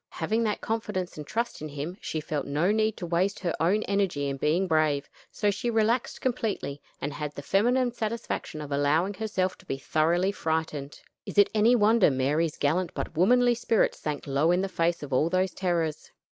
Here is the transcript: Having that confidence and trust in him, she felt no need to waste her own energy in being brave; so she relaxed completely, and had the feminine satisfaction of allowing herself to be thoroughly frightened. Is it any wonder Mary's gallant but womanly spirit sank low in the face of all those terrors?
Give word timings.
Having 0.13 0.41
that 0.45 0.61
confidence 0.61 1.15
and 1.15 1.27
trust 1.27 1.61
in 1.61 1.69
him, 1.69 1.95
she 2.01 2.19
felt 2.19 2.47
no 2.47 2.71
need 2.71 2.97
to 2.97 3.05
waste 3.05 3.37
her 3.41 3.53
own 3.59 3.83
energy 3.83 4.27
in 4.27 4.37
being 4.37 4.65
brave; 4.67 5.07
so 5.29 5.51
she 5.51 5.69
relaxed 5.69 6.21
completely, 6.21 6.81
and 6.99 7.13
had 7.13 7.35
the 7.35 7.43
feminine 7.43 7.91
satisfaction 7.93 8.61
of 8.61 8.71
allowing 8.71 9.13
herself 9.13 9.59
to 9.59 9.65
be 9.67 9.77
thoroughly 9.77 10.31
frightened. 10.31 10.99
Is 11.27 11.37
it 11.37 11.51
any 11.53 11.75
wonder 11.75 12.09
Mary's 12.09 12.57
gallant 12.57 12.95
but 12.95 13.15
womanly 13.15 13.53
spirit 13.53 13.93
sank 13.93 14.25
low 14.25 14.49
in 14.49 14.61
the 14.61 14.67
face 14.69 15.03
of 15.03 15.13
all 15.13 15.29
those 15.29 15.51
terrors? 15.53 16.09